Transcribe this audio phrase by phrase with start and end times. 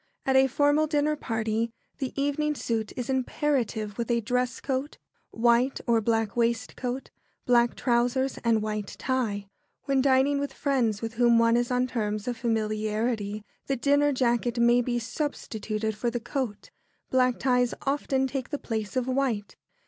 [0.25, 4.97] At a formal dinner party the evening suit is imperative, with dress coat,
[5.29, 7.11] white or black waistcoat,
[7.45, 9.47] black trousers, and white tie.
[9.83, 14.57] When dining with friends with whom one is on terms of familiarity, the dinner jacket
[14.57, 16.71] may be substituted for the coat.
[17.11, 19.55] Black ties often take the place of white.